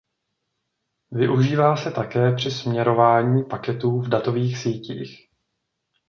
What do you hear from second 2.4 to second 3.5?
směrování